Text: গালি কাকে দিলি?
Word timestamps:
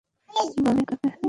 গালি 0.65 0.83
কাকে 0.89 0.95
দিলি? 1.01 1.17